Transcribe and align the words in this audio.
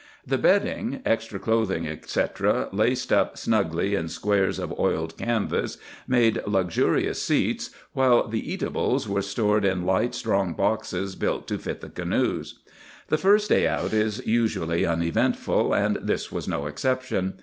The 0.25 0.39
bedding, 0.39 0.99
extra 1.05 1.37
clothing, 1.37 1.87
etc., 1.87 2.69
laced 2.71 3.13
up 3.13 3.37
snugly 3.37 3.93
in 3.93 4.09
squares 4.09 4.57
of 4.57 4.73
oiled 4.79 5.15
canvas, 5.15 5.77
made 6.07 6.41
luxurious 6.47 7.21
seats, 7.21 7.69
while 7.93 8.27
the 8.27 8.51
eatables 8.51 9.07
were 9.07 9.21
stowed 9.21 9.63
in 9.63 9.85
light, 9.85 10.15
strong 10.15 10.53
boxes 10.53 11.15
built 11.15 11.47
to 11.49 11.59
fit 11.59 11.81
the 11.81 11.89
canoes. 11.89 12.61
The 13.09 13.19
first 13.19 13.47
day 13.49 13.67
out 13.67 13.93
is 13.93 14.25
usually 14.25 14.87
uneventful, 14.87 15.71
and 15.71 15.97
this 15.97 16.31
was 16.31 16.47
no 16.47 16.65
exception. 16.65 17.35